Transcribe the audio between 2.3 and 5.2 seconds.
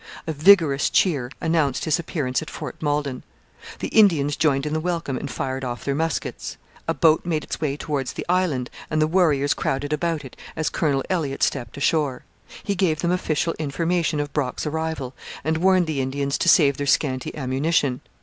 at Fort Malden. The Indians joined in the welcome